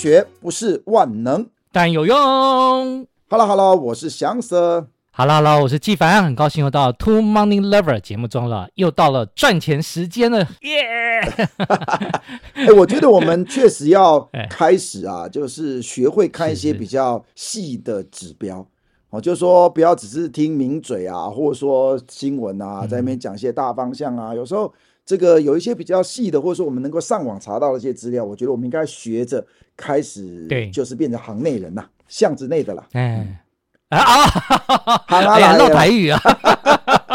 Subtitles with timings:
[0.00, 3.06] 学不是万能，但有用。
[3.28, 4.86] Hello，Hello，我是翔 Sir。
[5.12, 12.18] Hello，Hello，我是纪凡，很高兴又到 Two Money Lover 节目中了，又到了赚钱时间了，耶、yeah!
[12.66, 12.72] 欸！
[12.72, 18.66] 我觉得我们确实要 开始啊，就是学会看一些比较细的指标。
[19.10, 24.72] 哦，就是说不要只是听名嘴啊，或者说新闻啊，在那边讲一些大方向啊，嗯、有时候。
[25.06, 29.44] 这个有一些比较细的，或者说我们能够上网查到的一些资料，我觉得我们应该学着
[29.76, 32.86] 开始，对，就是变成行内人呐，巷子内的啦。
[32.92, 33.42] 哎，
[33.88, 36.20] 啊 啊，好啦，来唠台语啊！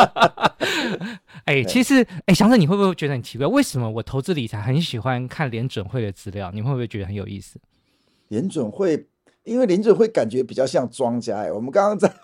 [1.46, 3.48] 哎，其实，哎，翔 Sir，你会不会觉得很奇怪？
[3.48, 6.52] 为什么我投资理财很喜欢看联准会的资料？
[6.54, 7.60] 你会不会觉得很有意思？
[8.28, 9.08] 联准会，
[9.46, 11.52] 因为林准会感觉比较像庄家哎。
[11.52, 12.12] 我们刚刚在，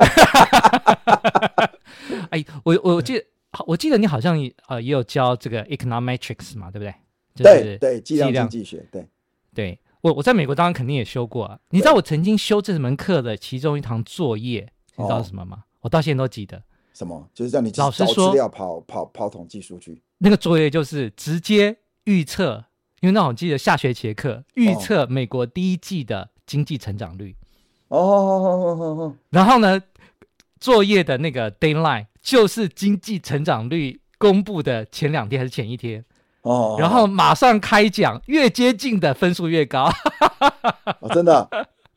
[2.31, 3.25] 哎，我我记得。
[3.53, 6.95] 好，我记得你好像也呃也有教这个 econometrics 嘛，对不对？
[7.35, 8.87] 就是、对对，计量经济学。
[8.89, 9.05] 对，
[9.53, 11.59] 对我我在美国当然肯定也修过啊。
[11.71, 15.57] 你知道我曾经修这门课的其中一堂作业，你知道是什么吗？
[15.57, 16.63] 哦、我到现在都记得。
[16.93, 17.29] 什么？
[17.33, 20.01] 就是让你老师说要跑跑跑统计数据。
[20.19, 22.63] 那个作业就是直接预测，
[23.01, 27.35] 因为那我记得下学期的课预测美国第一季的经济成长率。
[27.87, 29.81] 哦，哦，哦，哦，然后呢，
[30.59, 32.05] 作业的那个 deadline。
[32.21, 36.05] 就是经济成长率公布的前两天还是前一天
[36.43, 39.91] 哦，然后马上开奖，越接近的分数越高。
[41.01, 41.49] 哦、真的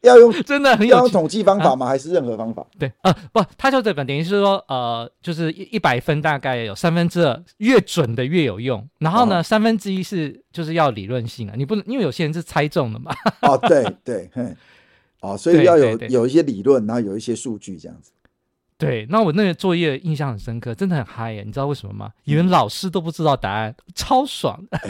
[0.05, 1.87] 要用 真的很有要用统计方法吗？
[1.87, 2.65] 啊、还是任何方法？
[2.79, 13.13] 对啊，不，他就这本等于是说，呃，就是一一百分大概有三分之二越准的越有用，然后呢，哦、三分之一是就是要理论性啊，你不能因为有些人是猜中的嘛。
[13.43, 14.31] 哦，对对，
[15.21, 18.11] 哦，所以要有有一些理论，然后有一些数据这样子。
[18.85, 21.43] 对，那我那个作业印象很深刻，真的很嗨耶！
[21.45, 22.11] 你知道为什么吗？
[22.25, 24.81] 因为老师都不知道答案，超爽 哎。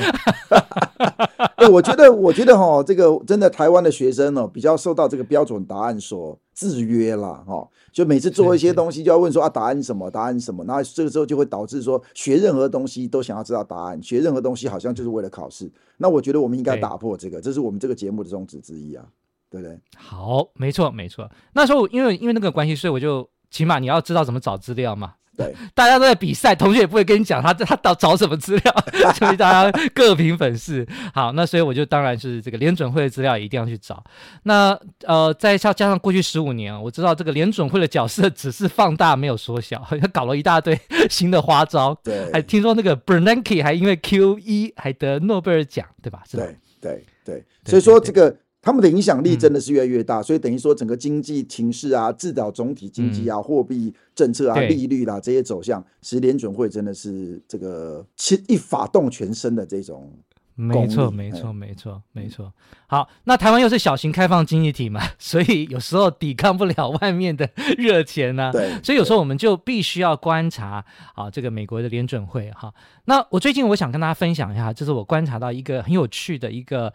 [1.57, 7.67] 欸、我觉得，我觉得哈，这个真的台湾的学生哦，比较受到这个标准答案所制约了哈。
[7.93, 10.11] 就每次做一些东西，就要问说啊，答案什么？
[10.11, 10.65] 答案什么？
[10.65, 15.71] 那这个时候就会导致说，学任何东西都想要知道答案，学任何东西好像就是为了考试。
[15.97, 19.07] 那我觉得我们应该打破这个，这是我们这个节目的宗旨之一啊，
[19.49, 19.79] 对不对？
[19.97, 21.31] 好，没错，没错。
[21.53, 23.29] 那时候因为因为那个关系，所以我就。
[23.55, 25.13] 起码你要知道怎么找资料嘛。
[25.37, 28.75] 对， 大家都在比赛，同学也不会跟你讲他 他找找什么资料，
[29.15, 30.87] 所以大家各凭本事。
[31.13, 34.03] 好，那所以我就当然是这个联准会的资料一定要去找。
[34.45, 40.77] 那呃，再加加上过去十五年，我知道这个联准会的角色只是放大没有缩小，他搞了一大堆
[41.09, 41.97] 新的花招。
[42.03, 46.23] 对，还听说那个 Bernanke 还因为 QE 还得诺贝尔奖，对吧？
[46.29, 46.45] 是吧？
[46.45, 48.37] 对对对，所以说这个。
[48.65, 58.05] 他们的影响力真的是越来越大，嗯、所以等于说整个经济情势啊，指导总体经济啊，货币、嗯、政策啊，利率啦这些走向，其实联准会真的是这个
[58.49, 60.11] 一发动全身的这种。
[60.57, 62.53] 没错，没错，没错，没错。
[62.87, 68.53] 好，那台湾又是小型开放经济体嘛， 所以有时候抵抗不了外面的热钱呢、啊。
[68.53, 70.85] 对，所以有时候我们就必须要观察
[71.17, 72.73] 啊，这个美国的联准会哈。
[73.07, 76.95] 那我最近我想跟大家分享一下，就是我观察到一个很有趣的一个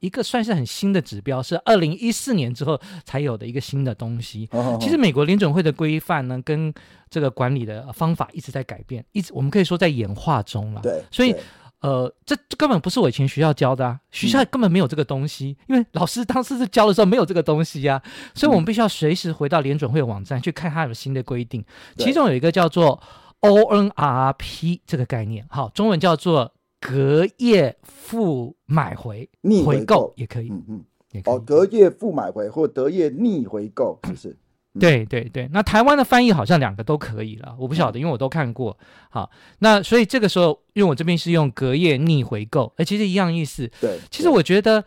[0.00, 4.48] 一个算是很新的指标，是二零一四年之后才有的一个新的东西。
[4.52, 4.82] Oh, oh, oh.
[4.82, 6.72] 其实美国联准会的规范呢，跟
[7.10, 10.80] 这个管理的方法一直在改变，一直我们可以说在演化中了。
[10.82, 11.34] 对，所以
[11.80, 18.02] 呃，这这根本不是我以前学校教的啊，学校根本没有这个东西，嗯、因为老师当时是教的时候没有这个东西呀、啊，
[18.34, 21.64] 所以我们必须要随时回到联准会网站去看它有新的规定。
[21.96, 23.00] 其中有一个叫做
[23.40, 26.52] ONRP 这个概念，好，中文叫做。
[26.80, 31.34] 隔夜负买回逆回购也可以，嗯嗯，也可以。
[31.34, 34.36] 哦，隔夜负买回或隔夜逆回购，是不是？
[34.74, 38.78] 嗯、对对对，那台湾的翻译好像两个都可以了，我不晓得，因为我都看过。
[39.10, 39.30] 好，
[39.60, 43.68] 那所以这个时候，因为我这边是用隔夜逆回购，哎，其实一样意思。
[43.80, 44.84] 对，其实我觉得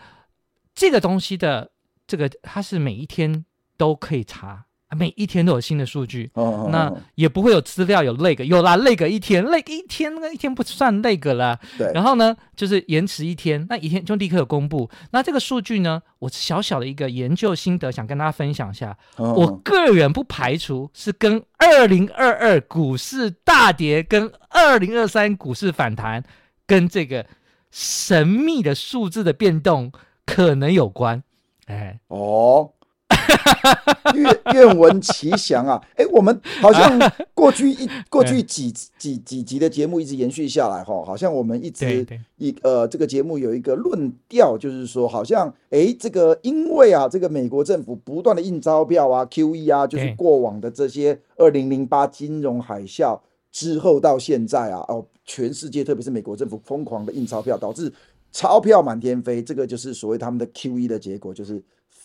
[0.73, 1.71] 这个东西的
[2.07, 3.43] 这个它是每一天
[3.75, 4.65] 都可以查。
[4.97, 11.57] 每一天都有新的数据，那也不会有资料有 lag，有啦 lag 一天 lag 一天，那一天不算 lag 了。
[11.77, 14.89] 对，然后呢，就是延迟一天，那一天就立刻有公布。
[15.11, 18.97] 那这个数据呢，我小小的一个研究心得，想跟大家分享一下。
[19.15, 26.23] 我个人不排除是跟二零二二股市大跌、跟二零二三股市反弹、
[26.67, 27.25] 跟这个
[27.71, 29.91] 神秘的数字的变动
[30.25, 31.23] 可能有关。
[31.67, 32.73] 哎，哦。
[34.15, 35.81] 愿愿闻其详啊！
[35.95, 36.99] 哎，我们好像
[37.33, 42.05] 过去一过去几几几集的节目一直延续下来哈，好像我们一直
[42.37, 53.19] 一呃这个节目有一个论调，就是说好像哎这个因为啊这个美国政府不断的印钞票啊 QE 啊，就是过往的这些二零零八金融海啸
[53.51, 57.91] 之后到现在啊哦，全世界特别是美国政府疯狂的印钞票，导致
[58.31, 61.63] 钞票满天飞，这个就是所谓他们的 QE 的结果，就是。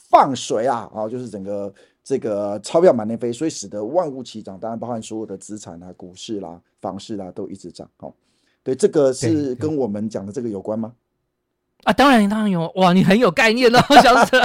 [0.08, 1.72] 放水啊，啊，就是整个
[2.04, 7.88] 这个钞票满天飞，所以使得万物齐涨，当然包含所有的资产啊、股市啦、房市啦都一直涨。
[7.98, 8.14] 哦，
[8.62, 10.92] 对，这个是跟我们讲的这个有关吗？
[11.82, 14.36] 啊，当然当然有哇，你很有概念哦，小子。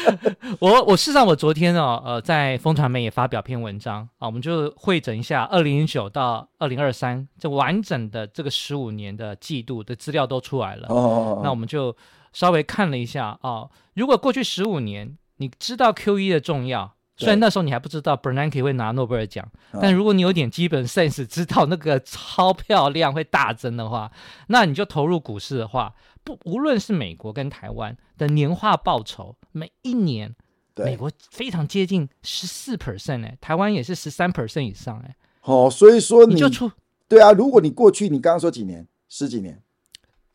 [0.58, 10.86] 我我事实上我昨天哦，呃，在风传媒也发表篇文章啊，我们就汇整一下二零零九到二零二三这完整的这个十五年的季度的资料都出来了。
[10.88, 11.94] 哦，哦，哦，哦，那我们就。
[12.32, 19.46] 稍微看了一下啊、哦，如果过去十五年你知道 QE 的重要，虽然那时候你还不知道 Bernanke 会拿诺贝尔奖，
[19.80, 24.10] 但如果你有点基本 sense，知道那个钞票量会大增的话，
[24.48, 25.94] 那你就投入股市的话，
[26.24, 30.34] 不无论是美国跟台湾的年化报酬，每一年
[30.76, 35.14] 美国非常接近十四 percent 哎，台湾也是十三 percent 以上哎。
[35.42, 36.70] 哦，所以说你，你就出
[37.08, 39.62] 对啊，如果你过去你刚刚说几年，十几年，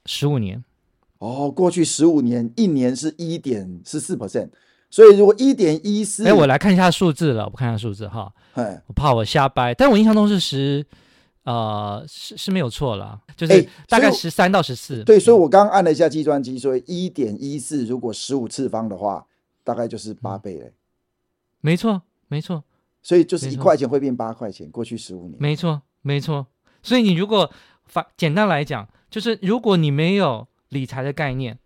[0.06, 0.63] 十五年。
[1.25, 4.50] 哦，过去十五年，一年是一点十四 percent，
[4.92, 10.86] 所以如果一点一四，哎，我来看一下数字了，我看一下数字哈，哎我怕我瞎掰，但我印象中是十，
[11.44, 15.04] 呃，是是没有错了，就是大概十三到十四。
[15.04, 19.25] 对，所以我刚刚按了一下计算机，所以一点一四如果十五次方的话，
[19.63, 20.74] 大概就是八倍嘞。
[21.62, 22.63] 没错，没错，
[23.01, 25.36] 所以就是一块钱会变八块钱，过去十五年。
[25.39, 26.45] 没错，没错，
[26.83, 27.50] 所以你如果
[27.86, 30.48] 反简单来讲，就是如果你没有。
[30.75, 31.57] 理财的概念，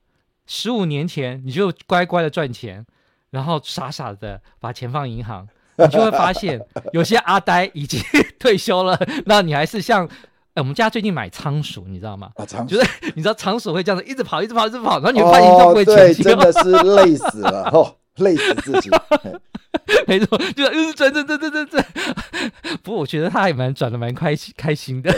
[0.46, 2.86] 十五年前你就乖乖的赚钱，
[3.32, 5.48] 然后傻傻的把钱放银行，
[5.78, 6.62] 你就会发现
[6.94, 8.00] 有些阿呆已经
[8.40, 10.08] 退休了，那你还是像，
[10.54, 12.30] 哎，我们家最近买仓鼠，你知道吗？
[12.36, 18.92] 啊，仓鼠，就是你知道仓鼠会这样子一直跑，一直跑，一直跑，然后你会发现就不会前进，哦，真的是累死了哦，累死自己。
[20.08, 21.86] 没错，就是转转转转转转。
[22.84, 25.12] 不过我觉得他还蛮转的蛮开心开心的。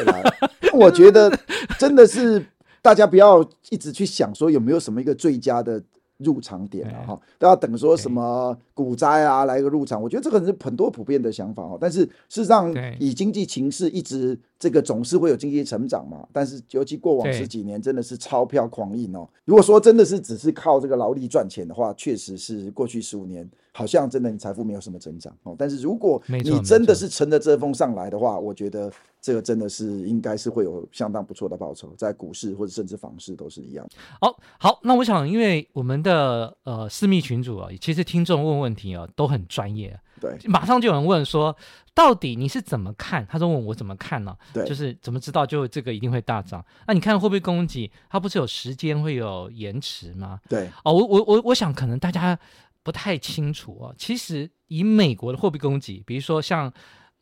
[0.73, 1.31] 我觉得
[1.77, 2.45] 真的是。
[2.81, 5.81] 大家不要一直去想说有没有什么一个最佳的
[6.17, 11.77] 入场点啊哈，都要等说什么股灾啊来一个入场，我觉得这个是很多普遍的想法哦。
[11.81, 16.27] 但是事实上，以经济形势一直这个总是会有经济成长嘛。
[16.31, 19.27] 但是尤其过往十几年真的是钞票狂印哦。
[19.45, 25.55] 如果说真的是只是靠这个劳力赚钱的话，确实是过去十五年好像真的你财富没有什么增长哦。
[25.57, 28.91] 但是如果你真的是乘着这风上来的话，我觉得。
[29.23, 33.87] 这个真的是应该是会有相当不错的报酬，在股市或者甚至房市都是一样。
[34.19, 41.55] 好，好，那我想，因为我们的呃私密群主啊，其实听众问问题啊都很专业，对，马上就有人问说，
[41.93, 43.23] 到底你是怎么看？
[43.29, 44.35] 他说问我怎么看呢？
[44.51, 46.65] 对，就是怎么知道就这个一定会大涨？
[46.87, 47.91] 那你看会不会供给？
[48.09, 50.39] 它不是有时间会有延迟吗？
[50.49, 52.35] 对，哦，我我我我想可能大家
[52.83, 53.95] 不太清楚哦。
[53.97, 56.73] 其实以美国的货币供给，比如说像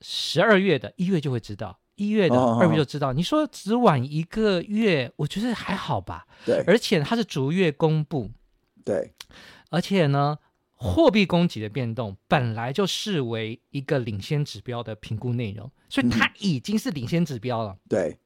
[0.02, 1.80] 十二月的一月就会知道。
[1.96, 6.26] 一月的二月就知道，你说只晚一个月，我觉得还好吧。
[6.46, 8.32] 对，而且它是逐月公布。
[8.86, 9.14] 对，
[9.70, 10.38] 而且呢，
[10.72, 17.78] 货币供给的变动本来就视为一个领先指标的评估内容，所以它已经是领先指标了。
[17.90, 18.18] 对，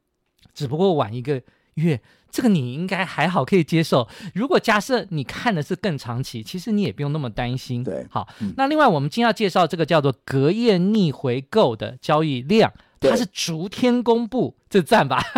[0.53, 1.41] 只不过晚一个
[1.75, 2.01] 月，
[2.31, 4.07] 这个你应该还好可以接受。
[4.33, 7.83] 如果假设你看的是更长期，其实你也不用那么担心。
[7.83, 8.27] 对，好，
[8.57, 12.71] 那另外我们今天要介绍这个叫做隔夜逆回购的交易量。
[13.09, 15.21] 它是逐天公布，这赞吧？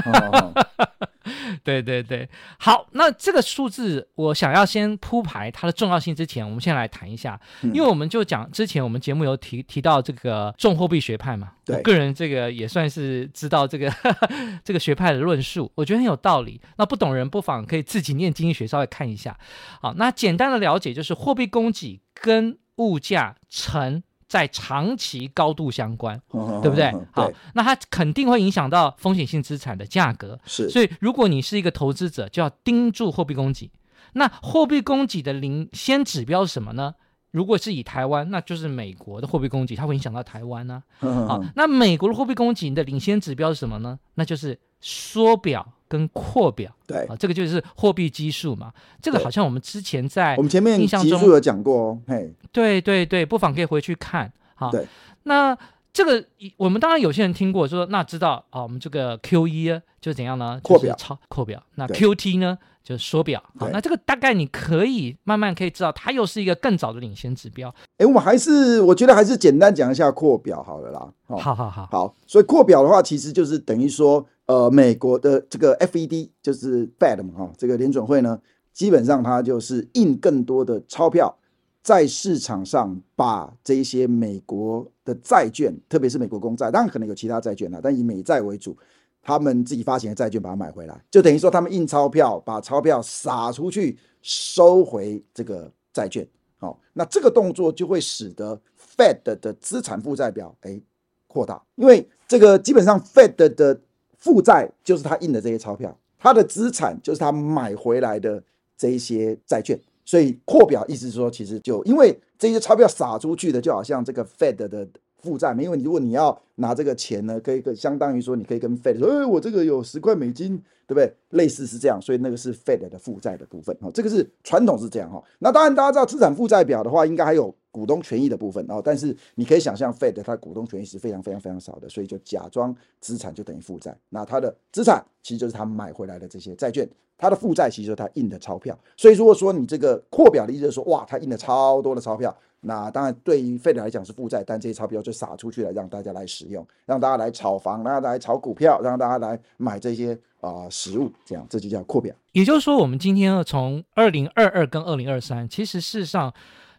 [1.63, 2.29] 对对对，
[2.59, 7.39] 好，那这个数字我想要先铺排它的重要性之前，我们先来谈一下，
[7.73, 13.91] 因为我们就讲之前我们节目有提提到这个重货币学派嘛，我个人这个也算是知道这个
[14.63, 16.61] 这个学派的论述，我觉得很有道理。
[16.77, 19.35] 那不懂人不妨可以自己念经济学稍微看一下。
[19.81, 24.03] 好，那简单的了解就是货币供给跟物价成。
[24.27, 26.85] 在长期高度相关，嗯、对不对？
[26.85, 30.39] 嗯、好，那它肯定会影响到风险性资产的价格。
[30.45, 33.71] 是，所以如果你是一个投资者，就要盯住货币供给。
[34.13, 36.95] 那货币供给的领先指标是什么呢？
[37.31, 43.99] 如果是以台湾，那就是美国的货币供给，它会影响到台湾呢、好，那美国的货币供给的领先指标是什么呢？
[44.13, 46.71] 那就是缩表跟扩表。
[46.87, 48.71] 对啊，这个就是货币基数嘛。
[49.01, 51.99] 这个好像我们之前在我们前面印象中有讲过哦。
[52.07, 54.31] 嘿，对对对，不妨可以回去看。
[54.55, 54.85] 好，对，
[55.23, 55.57] 那。
[55.95, 56.21] 这个
[56.57, 60.59] 我们当然有些人听过，说那知道啊，我们这个 Q E 就是怎样呢？
[60.61, 61.63] 扩表，超扩表。
[61.75, 63.41] 那 Q T 呢，就是缩表。
[63.57, 67.73] 好，那这个大概你可以慢慢可以知道，它又是一个更早的领先指标。
[67.97, 71.09] 哎，我们还是我觉得还是简单讲一下扩表好了啦。
[71.27, 72.15] 好好好好，好。
[72.27, 78.39] 所以扩表的话，其实就是等于说，呃，美国的这个 F E D 就是 Fed 嘛，哈，这个联准会呢，
[78.71, 81.37] 基本上它就是印更多的钞票。
[81.81, 88.75] 在市场上把这些美国的债券，特别是美国公债，当然可能有其他债券啦，但以美债为主，
[89.21, 96.27] 他们自己发行的债券把它买回来，就等于说他们印钞票，把钞票撒出去，收回这个债券。
[96.57, 98.59] 好，那这个动作就会使得
[98.97, 100.81] Fed 的资产负债表诶
[101.27, 103.79] 扩大，因为这个基本上 Fed 的
[104.17, 108.43] 负债就是他印的这些钞票，他的资产就是他买回来的
[108.77, 109.79] 这一些债券。
[110.07, 114.87] 所以扩表意思是说，其实就因为这些钞票撒出去的，就好像这个 Fed 的
[115.25, 120.55] 负债，因为如果你要拿这个钱呢，可以跟相当于说，你可以跟 Fed 说，哎，我这个有十块美金，
[120.85, 121.11] 对不对？
[121.31, 125.21] 类似是这样，所以那个是 Fed 的负债的部分，哈，这个是传统是这样哈。
[125.39, 136.87] 那当然大家知道资产负债表的话，应该还有股东权益的部分哦，但是你可以想象 Fed 它股东权益是非常非常非常少的，所以就假装资产就等于负债，那它的资产其实就是他买回来的这些债券。
[137.17, 152.13] 它的负债其实就是它印的钞票，所以如果说你这个扩表的意思是说，哇，它印了超多的钞票，那当然对于费德来讲是负债，但这些钞票就撒出去了，让大家来使用，让大家来炒房，让大家来炒股票，让大家来买这些啊、呃、实物，这样这就叫扩表。
[152.33, 156.33] 也就是说，我们今天，从二零二二跟二零二三，其实事实上。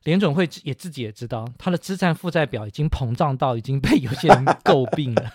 [0.06, 5.32] 联准会也自己也知道，他的资产负债表已经膨胀到已经被有些人诟病了，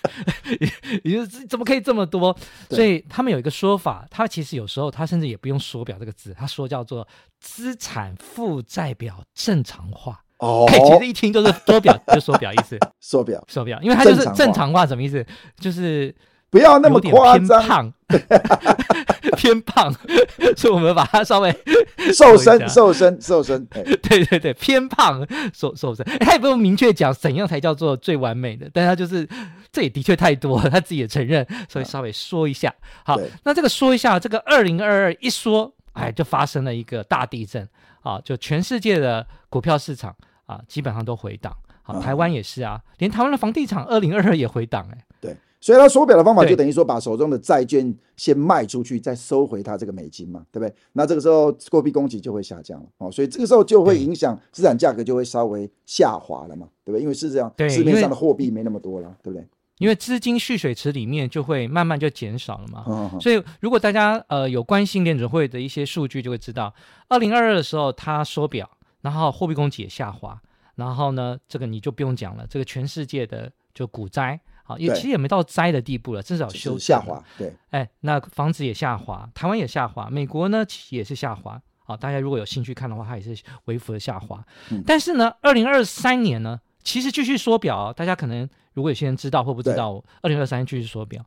[1.03, 2.35] 也就是怎么可以这么多？
[2.69, 7.05] 所以他们有一个说法，他其实有时候他甚至也不用“缩表”这个字，他说叫做
[7.41, 10.23] “资产负债表正常化”。
[10.39, 12.79] 哦，其实一听就是缩表，就缩表意思。
[13.01, 15.23] 缩表，缩表，因为它就是正常化，什么意思？
[15.59, 16.15] 就是。
[16.51, 17.93] 不要那么夸张，胖，
[19.37, 19.91] 偏胖，
[20.57, 21.49] 所以我们把它稍微
[22.13, 23.65] 瘦身、瘦身、瘦身。
[23.67, 26.05] 对对对，偏胖、瘦瘦身。
[26.19, 29.27] 他也不用明确讲怎样才叫做最完美的，但他就是
[29.71, 32.73] 这也的确太多了，他自己也承认，所以稍微说一下。
[33.05, 37.65] 好，那这个说一下，这个二零二二一说，哎，就发生了一个大地震
[38.01, 38.19] 啊！
[38.25, 40.13] 就全世界的股票市场
[40.47, 41.55] 啊，基本上都回档。
[41.81, 44.97] 好，台湾也是啊，连台湾的房地产二零二二也回档哎。
[45.21, 45.37] 对。
[45.61, 50.75] 所以他缩表的方法就等于说，把手中的债券先卖出去，再收回他这个美金嘛，对不对？
[50.93, 57.01] 那这个时候货币供给就会下降了哦，所以这个时候就会影响资产价格就会稍微下滑了嘛，对不对？
[57.01, 59.47] 因为是这样，市面上的货币没那么多了，对不对？
[59.77, 63.19] 因为资金蓄水池里面就会慢慢就减少了嘛。
[63.19, 66.73] 所以如果大家呃有关心联准会的一些数据，就会知道，
[67.07, 68.67] 二零二二的时候它缩表，
[69.01, 70.41] 然后货币供给也下滑，
[70.75, 74.39] 然后呢，这个你就不用讲了，这个全世界的就股灾。
[74.77, 77.23] 也其实也没到灾的地步了，至少修下滑。
[77.37, 81.61] 对，哎，那房子也下滑，台湾也下滑，美国呢也是下滑。
[81.83, 84.43] 好，大家如果有兴趣看的话，它也是微幅的下滑。
[84.69, 87.91] 嗯、但是呢，二零二三年呢，其实继续缩表。
[87.91, 91.25] 大家可能如果有些人知道或不知道，二零二三继续缩表。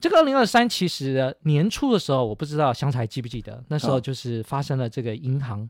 [0.00, 5.68] 这个二零二三其实年初的时候，我不知道香财记不记得，那时候就是发生了这个银行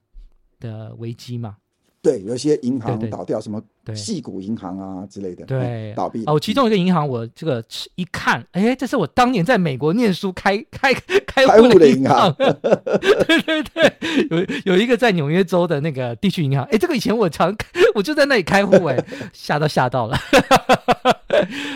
[0.60, 1.56] 的危机嘛。
[2.00, 3.60] 对，有些银行倒掉，什么
[3.94, 6.24] 细谷银行啊之类的，对，倒闭。
[6.26, 7.62] 哦，其中一个银行，我这个
[7.96, 10.94] 一看，哎，这是我当年在美国念书开 开
[11.26, 12.32] 开户的银行。
[12.38, 13.92] 对对对，
[14.64, 17.54] 有有一个在纽约州的那个地区银行，哎，这个以前我常
[17.94, 20.16] 我就在那里开户，哎，吓到吓到了。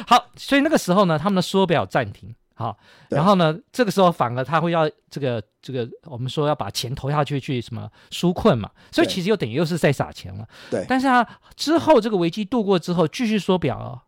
[0.07, 2.35] 好，所以那个时候呢，他们的缩表暂停。
[2.55, 2.77] 好，
[3.09, 10.47] 然后呢，这个时候反而他会要这个这个，我们说要把钱投下去去什么纾困嘛，所以其实又等于又是在撒钱了。
[10.71, 14.03] 对，但是啊，之后这个危机度过之后，继续缩表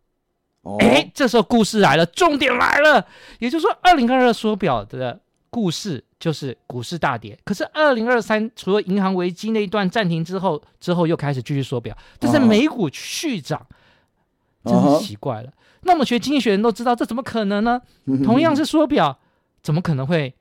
[0.63, 0.79] 哦。
[0.81, 3.07] 哎，这时候故事来了，重点来了，
[3.39, 5.21] 也就是说，二零二二缩表的
[5.51, 7.39] 故事就是股市大跌。
[7.45, 13.67] 可是二零二三除了银行危机那一段暂停之后，之后又开始继续缩表，但是美股续涨，
[14.64, 15.50] 真是奇怪了。
[15.83, 17.80] 那么学经济学人都知道，这怎么可能呢？
[18.25, 19.18] 同样是 缩表，
[19.62, 20.35] 怎么可能会，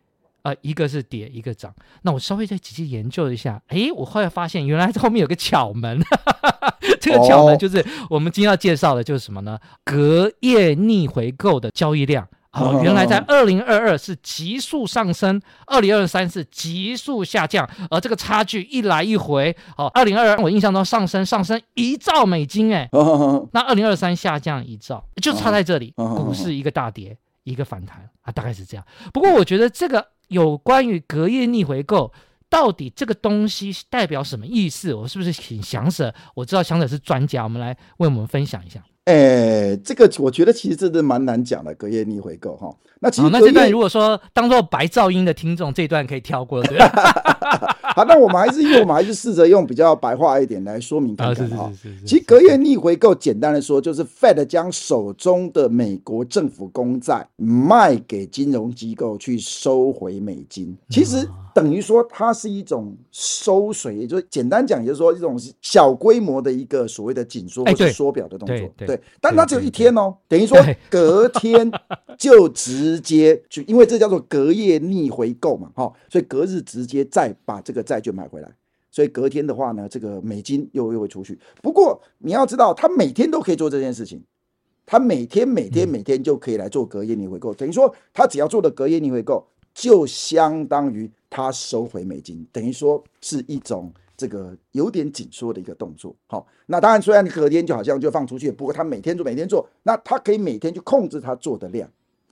[0.44, 1.74] 呃，一个是跌，一个涨？
[2.04, 6.02] 那我稍微再仔细研究一下，诶，我后来发现，原来这后面有个巧门，
[7.02, 9.60] 这个巧门就是我们今天要介绍的，就是什么呢？
[9.84, 22.88] 隔夜逆回购的交易量哦， 原来在二零二二是急速上升，二零二三是急速下降，而这个差距一来一回，哦，二零二二我印象中上升上升一兆美金，哎，
[23.52, 28.86] 那二零二三下降一兆，就差在这里，股市 一个大跌，一个反弹啊，大概是这样。
[29.12, 32.12] 不过我觉得这个有关于隔夜逆回购，
[32.50, 34.94] 到底这个东西代表什么意思？
[34.94, 36.14] 我是不是请翔 Sir？
[36.36, 38.80] 我知道翔 Sir 是专家，我们来为我们分享一下。
[39.06, 42.74] 哎、欸，这个我觉得其实真的蛮难讲的，隔夜逆回购哈。
[43.00, 47.76] 那其实、哦、那这段如果说当做白噪音的听众，这段可以跳过，对吧？
[47.96, 51.70] 好，那我们还是用我们还是试着用比较白话一点来说明看看哈。
[52.06, 60.78] 其实隔夜逆回购，简单的说就是 Fed 将手中的美国政府公债卖给金融机构去收回美金。
[60.90, 61.28] 其实。
[61.54, 68.56] 等于说它是一种收水，也就是简单讲，就是说一种小规模的一个所谓的紧缩或者缩表的动作。
[68.56, 70.58] 欸、对，对，对，但它只有一天哦，等于说
[70.90, 71.72] 隔天
[72.18, 78.52] 就直接就，因为这叫做隔夜逆回购嘛，哈，所以隔日直接再把这个债券买回来，
[78.90, 81.40] 所以隔天的话呢，这个美金又又会出去。
[81.62, 84.24] 不过你要知道，它每天都可以做这件事情，
[84.86, 89.46] 它每天每天每天就可以来做隔夜逆回购，等于说它只要做的隔夜逆回购。
[89.76, 96.16] 就相当于他收回美金，等于说是一种这个有点紧缩的一个动作。
[96.28, 101.90] 好，那当然虽然你隔天就好像就放出去，不过他每天做每天做，那他可以每天去控制他做的量。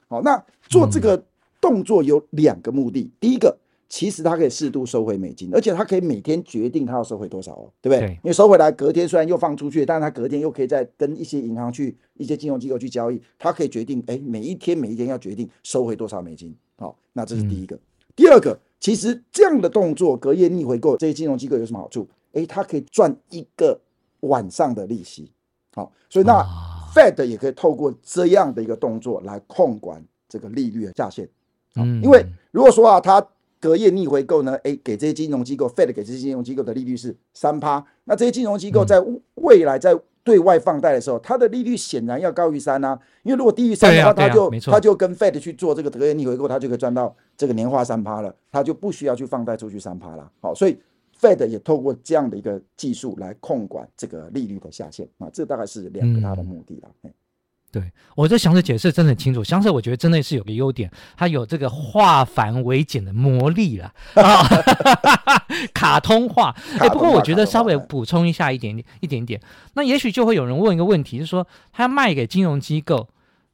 [0.07, 1.25] 好，那做这个
[1.59, 3.57] 动作有两个目的，第一个，
[3.89, 8.09] 其实他可以适度收回美金，而且他可以每天决定他要收回多少哦，对不对？
[8.23, 16.55] 因为收回来隔天虽然又放出去，但是他隔天又可以再跟一些银行去一些金融机构去交易，他可以决定，哎，每一天每一天要决定收回多少美金。
[16.77, 17.75] 好，那这是第一个。
[17.75, 17.79] 嗯、
[18.15, 22.09] 第二个，其实这样的动作，隔夜逆回购，这些金融机构有什么好处？
[22.33, 23.79] 诶，它可以赚一个
[24.21, 25.31] 晚上的利息。
[25.73, 26.43] 好，所以那
[26.93, 31.29] Fed 也可以透过这样的一个动作来控管这个利率的下限。
[31.75, 33.25] 嗯，因为如果说啊，它
[33.61, 38.99] 隔夜逆回购呢，诶，给这些金融机构，Fed 给这些金融机构的利率是三趴，那这些金融机构在
[39.35, 50.31] 未来在对外放贷的时候，它的利率显然要高于三啊，因为如果低于三的话，它就它就跟 Fed 去做这个隔夜逆回购，它就可以赚到这个年化三趴了，它就不需要去放贷出去三趴了。
[50.41, 50.75] 好，所以
[51.19, 55.07] Fed 也透过这样的一个技术来控管这个利率的下限。
[55.19, 56.89] 啊，这大概是两个大的目的了。
[57.03, 57.11] 嗯
[57.71, 64.45] 对，我这翔 Sir 解释真的很清楚，翔 Sir 我觉得真的是有个优点，它有这个化繁为简的魔力了啊，
[65.73, 66.53] 卡通化。
[66.79, 69.39] 哎，不过我觉得稍微补充一下一点点一点点，
[69.75, 73.07] 那也许就会有人问一个问题，就是说他要卖给金融机构，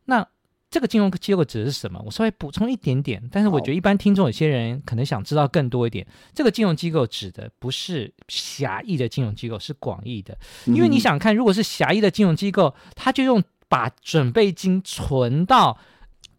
[0.05, 0.27] 那
[0.71, 2.01] 这个金融机构指的是什么？
[2.03, 6.03] 我稍微补充一点点，但是我觉得一般听众有些人可能想知道更多一点，
[6.33, 13.43] 这个金融机构指的不是狭义的金融机构，是广义的，因为你想看，如果是狭义的金融机构，他就用。
[13.69, 15.77] 把准备金存到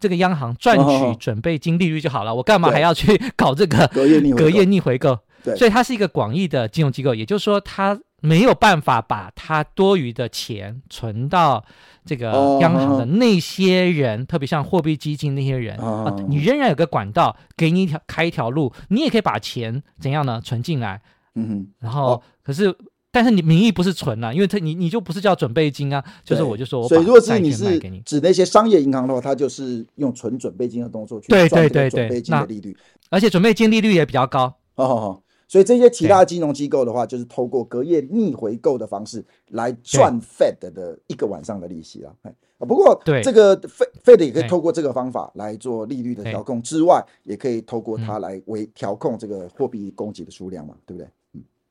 [0.00, 5.18] 这个央行赚取准备金利率就好了，我干嘛还要去搞这个 隔夜逆回购？
[5.56, 11.64] 所以它是一个广义的金融机构，也就是说，它没有办法把它多余的钱存到
[12.04, 15.76] 这个央行的那些人，特别像货币基金那些人。
[15.78, 20.40] 啊，你仍然有个管道给你一条开一条路，你也可以把钱怎样呢？
[20.40, 21.00] 存进来，
[21.34, 22.76] 嗯，然后可是。
[23.10, 32.76] 但是你名义不是存了，因为他你你就不是叫准备金啊，就是我就说我把，所以如果是你是指那些商业银行的话，它就是用纯准备金的动作去赚这个准备金的利率，
[33.10, 34.54] 而且准备金利率也比较高。
[34.74, 35.22] 哦，哦。
[35.50, 42.12] 所以这些其他金融机构的话，就是透过隔夜逆回购的方式来赚 Fed 的一个晚上的利息啊。
[42.58, 43.58] 不过这个
[44.04, 51.08] Fed 也可以透过这个方法来做利率的调控之外，也可以透过它来为调控这个货币供给的数量嘛，对不对？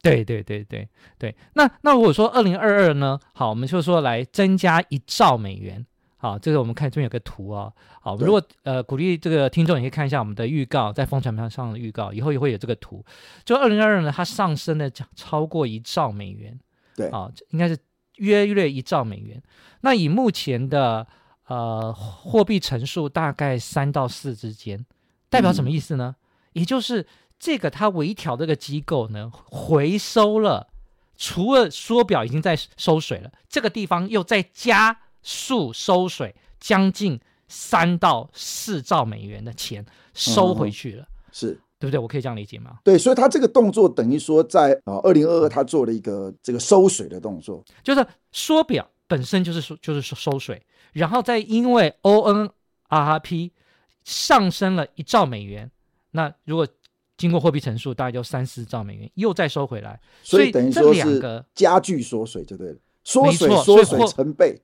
[0.09, 3.19] 对对对对对，那那如果说二零二二呢？
[3.33, 5.85] 好，我们就说来增加一兆美元。
[6.19, 7.71] 好，这个我们看这边有个图哦。
[8.01, 13.05] 好，如果呃鼓励这个听众也可以看一下我们的预告，在风传媒上的预告，以后也会有这个图。
[13.45, 16.59] 就二零二二呢，它上升了超过一兆美元。
[16.95, 17.77] 对，啊，应该是
[18.15, 19.41] 约略一兆美元。
[19.81, 21.05] 那以目前的
[21.47, 24.83] 呃货币乘数大概三到四之间，
[25.29, 26.15] 代表什么意思呢？
[26.17, 26.21] 嗯、
[26.53, 27.05] 也就是。
[27.39, 30.67] 这个它微调这个机构呢，回收了，
[31.15, 41.99] 除了缩表已经在收水了，这个地方又在加速收水，将近三到四兆美元的钱收回去了，嗯、是对不对？
[41.99, 42.79] 我可以这样理解吗？
[42.83, 53.51] 对，所以他这个动作等于说在啊，二零二二他做了一个这个收水的动作，就是缩表本身就是收就是收水，然后再因为 ONRP
[54.03, 55.69] 上升了一兆美元，
[56.11, 56.67] 那如果
[57.17, 64.61] 经过货币乘数，大概就三四兆美元，又再收回来，所以等于说是加剧缩水就对了，缩水缩水成倍，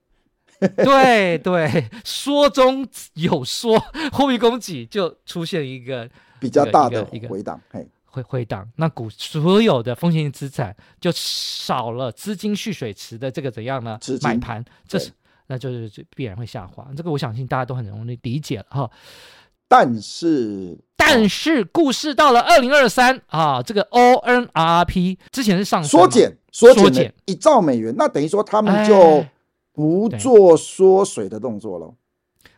[0.78, 3.80] 对 对，说中有说，
[4.12, 8.70] 货币供给就出现一个比较大的一个回档，嘿，回回档。
[8.76, 14.00] 那股所有的风险性资产就少了资金蓄水池的这个怎样呢？
[14.22, 15.12] 买盘，这是
[15.48, 16.88] 那就是必然会下滑。
[16.96, 18.92] 这个我相信大家都很容易理解了哈。
[19.68, 29.26] 但是，但是故事到了二零二三啊，这个 ONRP 之前是上缩减，缩减一兆美元，那等于说他们就
[29.74, 31.94] 不做缩水的动作了。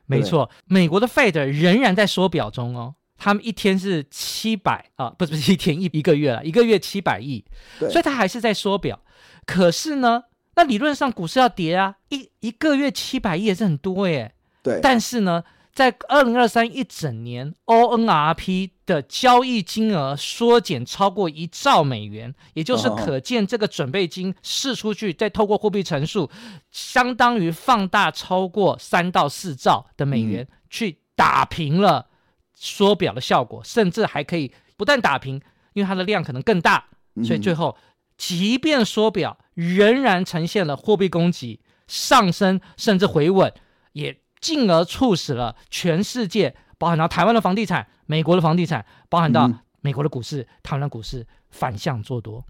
[0.06, 7.44] 没错，美国的 Fed 仍然在缩表中哦，他们一天是七百啊，不是不是 一天一一个月了，一个月七百亿，
[7.80, 9.00] 所以他还是在缩表。
[9.46, 10.24] 可是呢，
[10.56, 14.34] 那理论上股市要跌啊，一一个月七百亿也是很多耶。
[14.62, 15.44] 对，但是呢。
[15.76, 26.32] 在二零二三一整年，ONRP 的交易金额缩减超过一兆美元，也就是可见这个准备金释出去，再透过货币乘数，
[26.72, 32.08] 相当于放大超过三到四兆的美元，去打平了
[32.54, 35.42] 缩表的效果，甚至还可以不但打平，
[35.74, 36.86] 因为它的量可能更大，
[37.26, 37.76] 所以最后
[38.16, 43.54] 即便缩表，仍然呈现了货币供给上升，甚至回稳，
[43.92, 44.22] 也。
[44.46, 52.46] 进而促使了全世界，包含到台湾的房地产、美国的房地产，包含到美国的股市、嗯、台湾的股市反向做多。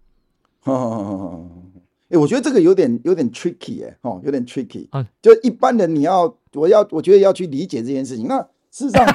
[0.66, 1.50] 哦
[2.10, 4.90] 哎，我觉得这个有点有点 tricky 哎，哦，有点 tricky。
[4.92, 8.28] 嗯，就一般人你要，我要，我觉得要去理解这件事情。
[8.28, 9.06] 那事实上，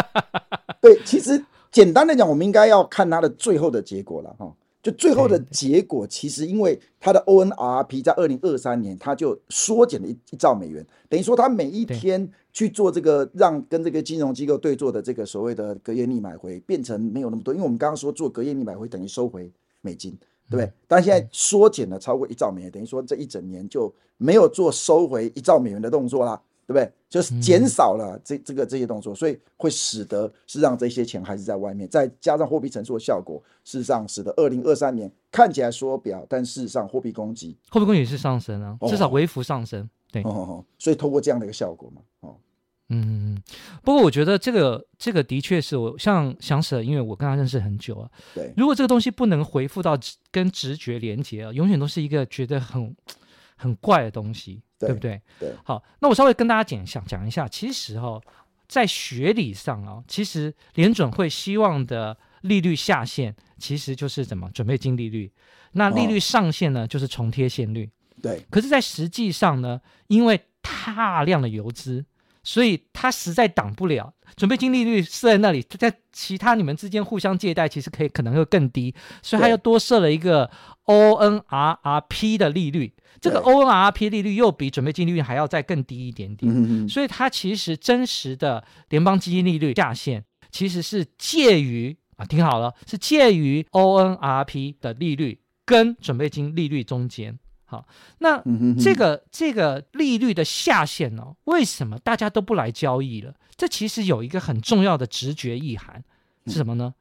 [0.80, 4.50] 对，其实简单的讲，我们应该要看它的最后的结果了，哈。
[4.86, 20.16] 就最后的结果，其实因为它的 ONRP 在二零二三年，它就缩减了一一兆美元，等于说它每一天去做这个让跟这个金融机构对做的这个所谓的隔夜逆买回，变成没有那么多，因为我们刚刚说做隔夜逆买回等于收回美金，
[20.48, 20.72] 对不对？
[20.86, 26.40] 但现在缩减了超过一兆美元，等于说这一整年就没有做收回一兆美元的动作啦。
[26.66, 26.92] 对不对？
[27.08, 39.82] 就是减少了这这个这些动作，所以会使得是让这些钱还是在外面，再加上货币乘数的效果，事实上使得二零二三年看起来缩表，但事实上货币供给货币供给是上升啊，至少微幅上升。
[39.82, 40.22] 哦、对。
[40.22, 42.36] 哦哦，所以透过这样的一个效果嘛，哦，
[42.88, 43.40] 嗯，
[43.82, 49.96] 不过我觉得这个这个的确是我像想舍，因为我跟他认识很久啊，对，如果这个东西不能回复到
[50.32, 52.94] 跟直觉连接啊，永远都是一个觉得很
[53.56, 54.62] 很怪的东西。
[54.78, 55.20] 对，对不对？
[55.40, 58.22] 对，好，那我稍微跟大家讲讲讲一下，其实哈、哦，
[58.68, 64.50] 在学理上啊、哦，其实联准会希望的利率下限其实就是怎么？
[64.50, 65.32] 准备金利率。
[65.72, 67.90] 那利率上限呢，哦、就是重贴现率。
[68.22, 68.44] 对。
[68.50, 72.04] 可是，在实际上呢，因为大量的游资，
[72.46, 74.14] 所以它实在挡不了。
[74.36, 80.48] 准备金利率设在那里，在其他你们之间互相借贷，其实可以可能会更低，所以它又多设了一个
[80.84, 82.94] ONRRP 的利率。
[83.20, 97.38] 这个 ONRP 利率又比准备金利率还要再更低一点点，所以它其实真实的联邦基金利率下限其实是介于啊，听好了，是介于 ONRP 的利率跟准备金利率中间。
[97.68, 97.86] 好，
[98.18, 98.42] 那
[98.80, 103.34] 这个这个利率的下限呢，为什么大家都不来交易了？
[103.56, 106.04] 这其实有一个很重要的直觉意涵
[106.46, 106.94] 是什么呢？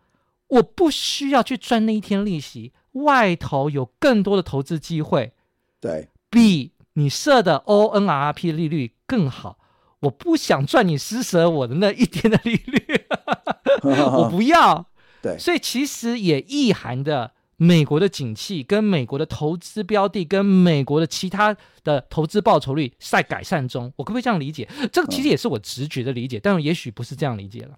[0.47, 5.33] 我不需要去赚那一天利息，外头有更多的投资机会。
[5.79, 9.59] 对，比你设的 ONRP 利率更好，
[9.99, 13.05] 我不想赚你施舍我的那一天的利率，
[13.83, 14.87] 我不要。
[15.21, 24.67] 对，所以其实也意涵的美国的景气跟美国的投资标的跟美国的其他的投资报酬率在改善中，我可不可以这样理解？
[24.91, 27.71] 这个其实也是我直觉的理解，嗯、但也许不是这样理解了。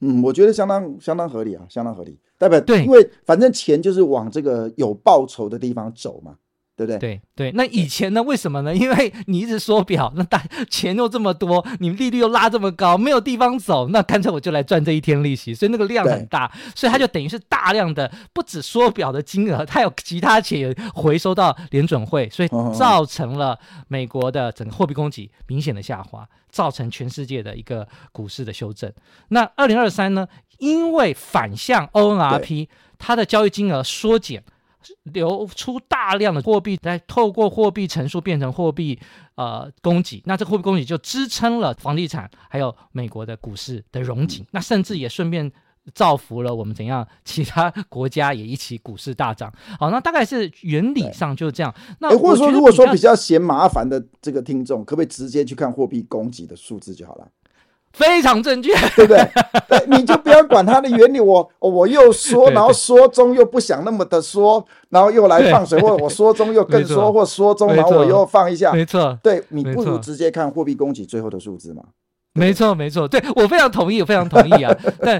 [0.00, 2.18] 嗯，我觉得相当相当合理啊，相当合理。
[2.36, 6.36] 代表对，因为反正钱就是往这个有报酬的地方走嘛。
[6.86, 7.20] 对不对？
[7.34, 8.22] 对对，那以前呢？
[8.22, 8.74] 为什么呢？
[8.74, 28.92] 因为你一直缩表，那大钱又这么多，你利率又拉这么高，没有地方走，那干脆我就来赚这一天利息，所以那个量很大，所以它就等于是大量的不止缩表的金额，它有其他钱也回收到联准会，所以造成了美国的整个货币供给明显的下滑，造成全世界的一个股市的修正。
[29.28, 30.26] 那二零二三呢？
[30.58, 34.44] 因为反向 ONRP，它的交易金额缩减。
[35.04, 38.98] 流出大量的货币，再透过货币乘数变成货币
[39.34, 45.50] 呃供给，那这货币供给就支撑了房地产还有美国的股市的融景，嗯、那甚至也顺便
[45.94, 49.52] 造福了我们怎样其他国家也一起股市大涨。
[49.80, 51.74] 好，那大概是原理上就是这样。
[51.98, 57.28] 那或者说，如果说比较嫌麻烦的这个听众，可不可以直接去看货币供给的数字就好了？
[57.92, 59.28] 非常正确，对不对？
[59.68, 71.82] 对，你就不要管它的原理，我我又说，然后说中又不想那么的说，然后又来放水，或者我说中又更说，或说中，然后我又放一下，没错，对，你不如直接看货币供给最后的数字嘛。
[72.34, 74.74] 没错，没错，对，我非常同意，我非常同意啊。
[75.00, 75.18] 但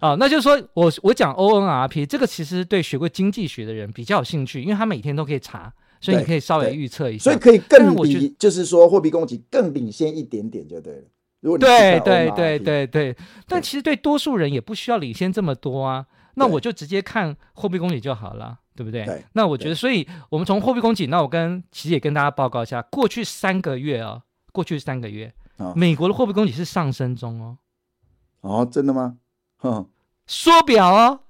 [0.00, 11.02] 啊，那就是说我我讲 ONRP 这个，其实对学过经济学的人比较有兴趣，因为他每天都可以查，所以你可以稍微预测一下，所以可以更比，就是说货币供给更领先一点点就对了。
[11.42, 16.06] 如果你对对对对对，但其实对多数人也不需要领先这么多啊。
[16.34, 19.04] 那我就直接看货币供给就好了，对不对？
[19.04, 19.22] 对。
[19.34, 25.30] 那我觉得，所以我们从货币供给，那我跟其实也跟大家报告一下，过去三个月啊，过去三个月。
[25.76, 27.58] 美国的货币供给是上升中哦，
[28.40, 29.16] 哦，真的吗？
[29.58, 29.86] 哼，
[30.26, 31.20] 缩表哦，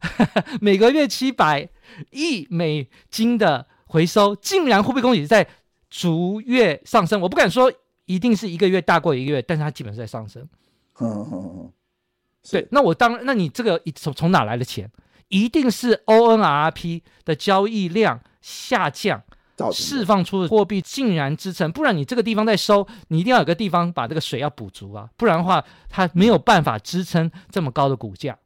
[0.60, 1.68] 每个月七百
[2.10, 5.46] 亿美金的回收，竟然货币供给在
[5.88, 7.20] 逐月上升。
[7.20, 7.72] 我不敢说
[8.06, 10.46] 一定是一个月大过一个月，但是它基本是在上升。
[11.00, 11.72] 嗯嗯嗯，
[12.50, 14.90] 对，那我当，那你这个从从哪来的钱？
[15.28, 19.22] 一定是 ONRP 的交易量下降。
[19.72, 28.36] 释放出的货币竟然支撑，不然你这个地方在收，你一定要有个地方把这个水要补足啊，不然的话它没有办法支撑这么高的股价。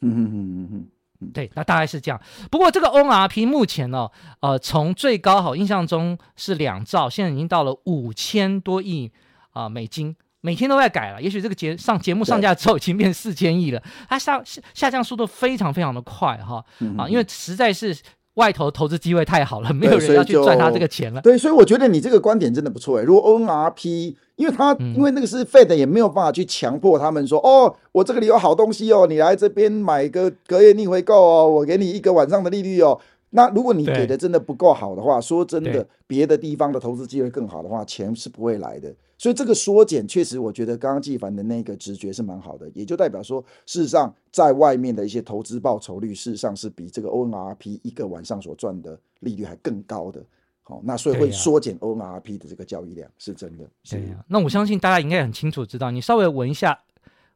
[0.00, 0.88] 嗯嗯嗯嗯嗯，
[1.32, 2.20] 对，那大概是这样。
[2.50, 9.10] 不过这个 ONRP 目前呢、哦，呃，从最高好印象中是两兆，现在已经到了五千多亿
[9.52, 11.22] 啊、呃、美金，每天都在改了。
[11.22, 14.42] 也许这个节上节目上架之后已经变四千亿了，它下
[14.74, 16.64] 下降速度非常非常的快哈
[16.96, 17.96] 啊，因为实在是。
[18.36, 21.20] 外头投资机会太好了，没有人要去赚他这个钱了。
[21.20, 23.02] 对，所以我觉得你这个观点真的不错哎。
[23.02, 32.98] 如果 ONRP，因为他、嗯、因为那个是 Fed 也没有办法去强迫他们说，哦，我这个里有好东西哦，你来这边买个隔夜逆回购哦，我给你一个晚上的利率哦。
[33.30, 38.94] 那如果你给的真的不够好的话，说真的，别的地方的投资机会更好的话，钱是不会来的。
[39.18, 50.22] 所以这个缩减确实，我觉得刚刚纪凡的那个直觉是蛮好的，也就代表说，事实上在外面的一些投资报酬率，事实上是比这个 ONRP 一个晚上所赚的利率还更高的。
[50.62, 53.64] 好，那所以会缩减 ONRP 的这个交易量，是真的。
[53.84, 56.78] 是呀，那我相信大家应该很清楚知道，你稍微闻一下，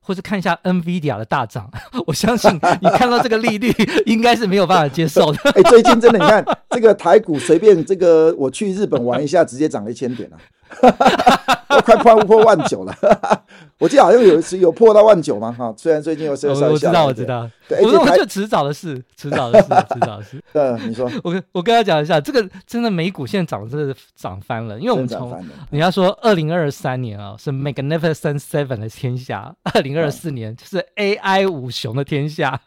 [0.00, 1.70] 或是看一下 NVIDIA 的大涨，
[2.06, 3.72] 我相信你看到这个利率，
[4.04, 5.38] 应该是没有办法接受的。
[5.52, 10.38] 哎，最近真的，你看 这个台股随便这个，我去日本玩一下，直接涨了一千点了。
[11.70, 12.92] 我快快破万九了，
[13.78, 16.68] 我记得好像有一次有破到万九嘛哈，虽然最近有稍微下来。
[16.72, 20.42] 我知道，我知道，对， 我说就迟早的事，迟早的事，迟早的事。
[20.54, 32.60] 嗯，你说，我跟我跟他讲一下，这个真的美股现在涨真的是涨翻了，因为我们从你要说二零二三年啊是 Magnificent Seven 的天下，二零二四年就是 AI 五雄的天下。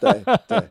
[0.00, 0.70] 对对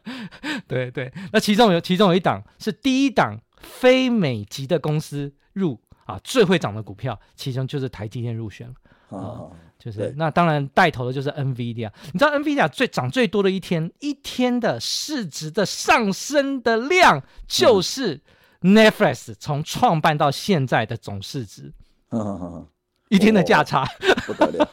[0.68, 5.80] 对对，那其中有其中有一档是第一档非美籍的公司入。
[6.06, 8.74] 啊，最会涨的股票，其中就是台积电入选了
[9.10, 11.92] 啊，啊，就是那当然带头的就是 NVIDIA。
[12.14, 18.22] 你知道 NVIDIA 最涨最多的一天，一天的市值的上升的量，就是
[18.62, 21.74] Netflix 从创办到现在的总市值，
[22.10, 22.68] 嗯嗯嗯，
[23.10, 23.88] 一天的价差，哦、
[24.28, 24.68] 不得了。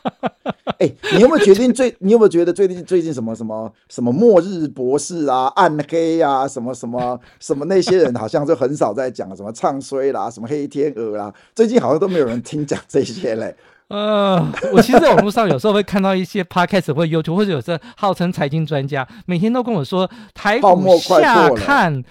[0.79, 1.95] 哎、欸，你有没有决定最？
[2.01, 13.55] 你有没有觉得最近最近什么什么什么末日博士啊、暗黑啊、什么什么什么那些人好像就很少在讲什么唱衰啦、什么黑天鹅啦，最近好像都没有人听讲这些嘞。
[13.89, 14.43] 呃，
[14.73, 22.03] 我其实在网络上有时候会看到一些 podcast 或 YouTube，或者有些号称财经专家，每天都跟我说台股下看。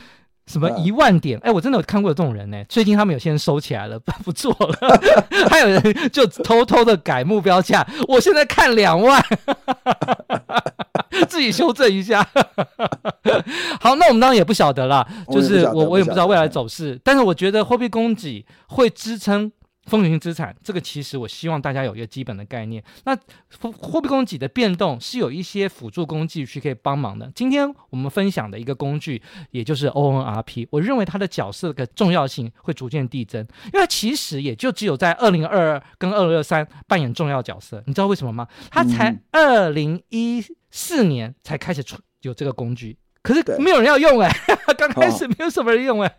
[0.48, 1.38] 什么一万点？
[1.40, 2.66] 哎、欸，我真的有看过有这种人呢、欸。
[2.68, 5.00] 最近他们有些人收起来了，不不做了。
[5.50, 7.88] 还有人就偷偷的改目标价。
[8.08, 9.24] 我现在看两万，
[11.30, 12.22] 自己修正一下。
[13.80, 19.52] 好，那我们当然也不晓得啦，就是我我也不知道未来走势，但是我觉得货币供给会支撑。
[19.86, 22.84] 风险性资产，这个其实我希望大家有一个基本的概念。
[23.04, 23.16] 那
[23.60, 27.32] 货货币供给的变动是有一些辅助工具去可以帮忙的。
[27.34, 37.84] 今天我们分享的一个工具，也就是 ONRP，我认为它的角色的重要性会逐渐递增，因为它其实也就只有在二零二二跟二零二三扮演重要角色。
[37.88, 38.48] 你知道为什么吗？
[38.70, 42.98] 它才二零一四年才开始出有这个工具。
[43.24, 46.16] 可是没有人要用哎、欸， 刚开始没有什么人用哎、欸，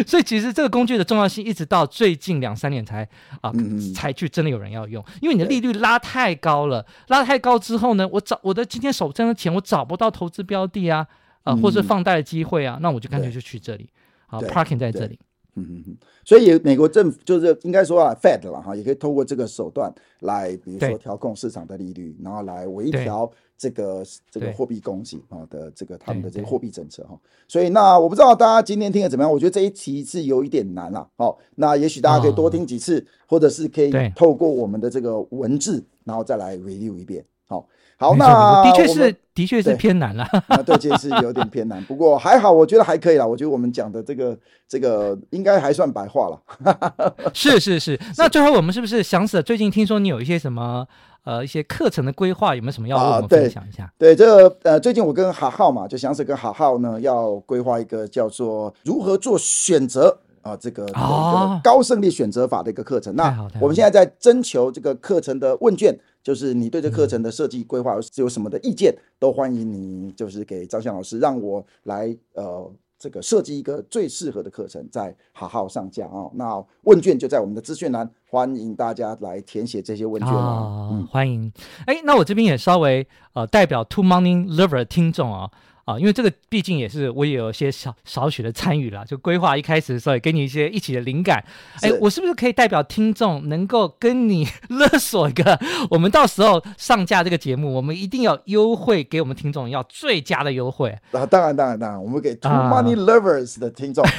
[0.00, 3.08] 哦、所以其实这个工具的重要性一直到最近两三年才
[3.40, 11.06] 啊、嗯、才去真的有人要用，因为你的利率拉太高了，拉太高之后呢，我找我的今天手上的钱我找不到投资标的啊
[11.44, 13.88] 啊，或者放贷的机会啊，嗯、那我就干脆就去这里，
[14.26, 15.16] 啊，parking 在这里，
[15.54, 23.30] 嗯嗯嗯，所以美国政府就是应该说啊，Fed 了哈，也可以通过这个手段来，比如说调控市场的利率，然后来微调。
[23.60, 27.14] 这个这个货币供给啊的这个他们的这个货币政策哈，
[27.46, 29.30] 所以那我不知道大家今天听的怎么样？
[29.30, 31.06] 我觉得这一题是有一点难了。
[31.18, 37.22] 好，那也许大家可以多听几次，或者是可以透过我们的这个文字，然后再来 review 一遍。
[37.46, 37.68] 好，
[37.98, 40.24] 好，那的确是的确是偏难了。
[40.48, 43.26] 啊，对，这是有点偏难，不过还好，我觉得还可以啦。
[43.26, 47.22] 我觉得我们讲的这个这个应该还算白话了。
[47.34, 49.42] 是是是，那最后我们是不是想死了？
[49.42, 50.86] 最近听说你有一些什么？
[51.24, 53.84] 呃，一些课程的规划有没有什么要跟我们分享一下？
[53.84, 63.14] 啊、对，对，这个呃，最近我跟哈浩嘛，就翔 Sir 跟哈浩呢，要规划一个叫做如何做选择啊、呃，这个、哦、高胜利选择法的一个课程。
[63.14, 72.70] 那我们现在在征求这个课程的问卷，就是你对这课程的设计规划有什么的意见，嗯、都欢迎你，就是给张翔老师，让我来呃。
[73.00, 76.30] 这个设计一个最适合的课程，再好好上架啊、哦。
[76.34, 80.90] 那问卷就在我们的资讯栏，欢迎大家来填写这些问卷哦。
[80.92, 81.50] 嗯、欢迎。
[81.86, 85.50] 哎，那我这边也稍微呃代表 Two Money Lover 的听众啊、哦。
[85.90, 91.44] 啊，因为这个毕竟也是我也有一些少少许的参与了，就规划一开始的时候也给你一些一起的灵感。
[91.82, 95.58] 哎，我是不是可以代表听众能够跟你 勒索一个？
[95.90, 100.96] 我们到时候上架这个节目，我们一定要优惠给我们听众，要最佳的优惠。
[101.12, 104.04] 啊，当然当然当然，我们给 Two Money Lovers 的听众。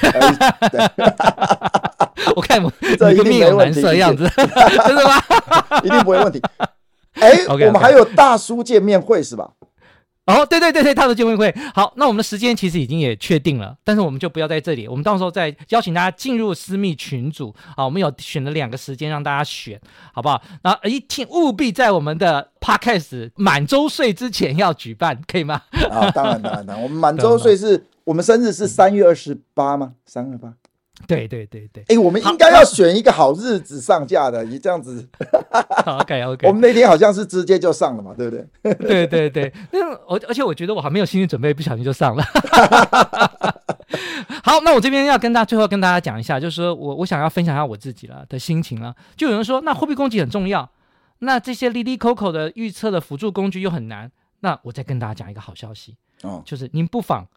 [2.36, 5.22] 我看我 这一个面有难色的样子，真的吗？
[5.84, 6.42] 一定不会问题。
[7.16, 9.52] 哎，okay, 我们还有大叔见面会是吧？
[10.32, 19.80] 哦，对对对对，他的见面会好，那我们的时间其实已经也确定了，但是我们就不要在这里，我们到时候再邀请大家进入私密群组啊，我们有选了两个时间让大家选，
[20.14, 20.42] 好不好？
[20.64, 25.62] 那一请务必在我们的 Podcast 满周岁之前要举办，可以吗？
[25.90, 29.94] 啊，当然当然当然，我们满周岁是我们生日是三月二十八吗？
[30.06, 30.54] 三二八。
[31.08, 35.08] 对对对对，哎，我们应该要选一个好日子上架的，你这样子。
[35.86, 38.74] OK OK，我们那天好像是直接就上了嘛，对不对？
[38.76, 42.24] 对对对，那而而且我觉得我还没有心理准备，不小心就上了。
[44.44, 48.96] 好，那我这边要跟大家最后跟大家讲一下，就是说我我想要分享一下我自己了的心情了。
[49.16, 50.70] 就有人说，那货币供给很重要，
[51.20, 54.12] 那这些利利 Coco 的预测的辅助工具又很难。
[54.40, 57.28] 那我再跟大家讲一个好消息哦，就是您不妨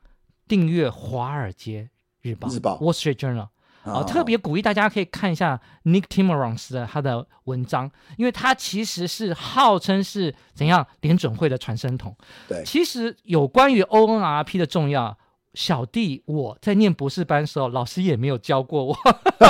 [0.48, 1.90] 订阅《华尔街
[2.22, 3.48] 日报》日报 Wall Street Journal。
[3.84, 12.16] 啊，特别鼓励大家可以看一下 Nick Timmermans 的他的文章，因为他其实是号称是怎样联准会的传声筒。
[12.48, 15.16] 对，其实有关于 ONRP 的重要。
[15.54, 18.96] 小弟，我在念博士班的时候，老师也没有教过我，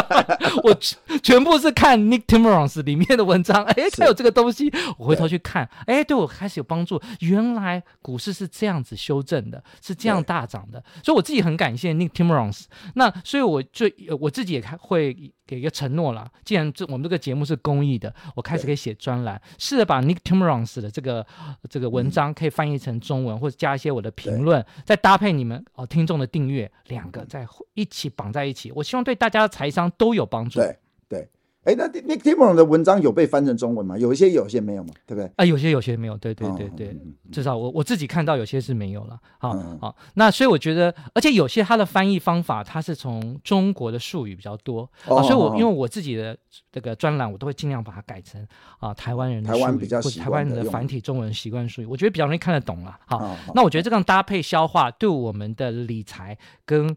[0.62, 0.74] 我
[1.22, 7.00] 全部是看 Nick Timmermans 里面的文章，哎，他有这个东西，我回头去看，哎，对我开始有帮助。
[7.20, 12.64] 原来股市是这样子修正的，是这样大涨的，所以我自己很感谢 Nick Timmermans。
[12.94, 15.32] 那所以我最我自己也会。
[15.46, 21.26] 给一个承诺了，既然这我们这个节目是公益的，我开始可以写专栏，试着把 Nick Timmermans 的这个
[21.68, 30.60] 这个文章可以翻译成中文，嗯、或者加一些我的评论，再搭配你们哦听众的订阅，两个再一起绑在一起，我希望对大家的财商都有帮助。
[31.64, 33.96] 哎，那 Nick Timmermans 的文章有被翻成中文吗？
[33.96, 35.30] 有一些，有些没有嘛，对不对？
[35.36, 39.18] 啊，有些，有些没有，对对对对，嗯、至少我我自己看到有些是没有了。
[39.38, 46.36] 好，嗯、好，那所以我觉得，而且有些它的翻译方法，它是从中国的术语比较多，哦、啊，所以我因为我自己的
[46.70, 48.46] 这个专栏，我都会尽量把它改成
[48.78, 52.94] 啊台湾人的术语，台湾比较台湾人的繁体中文习惯术语，我觉得比较容易看得懂了。
[53.06, 56.94] 好，哦、那我觉得这样搭配消化，对我们的理财跟。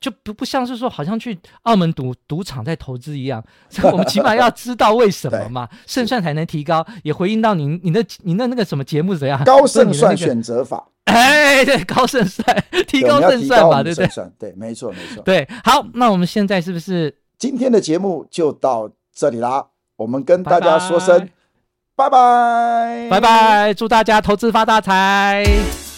[0.00, 3.44] 就不不像是说，好像去澳门赌赌场在投资一样，
[3.82, 6.84] 我们起码要知道为什么嘛， 胜算才能提高。
[7.02, 9.44] 也回应到您您的您的那个什么节目怎样？
[9.44, 10.88] 高胜算选择法。
[11.10, 14.08] 哎，对，高胜算，提高胜算嘛，对不对？
[14.38, 15.22] 对，没错没错。
[15.24, 19.66] 对，好，那我们现在是不是今天的节目就到这里啦？
[19.96, 21.28] 我们跟大家说声
[21.96, 25.89] 拜拜，拜拜，祝大家投资发大财。